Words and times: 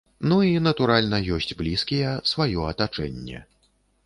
Ну, 0.29 0.37
і, 0.51 0.53
натуральна, 0.67 1.19
ёсць 1.35 1.57
блізкія, 1.61 2.15
сваё 2.31 2.67
атачэнне. 2.71 3.45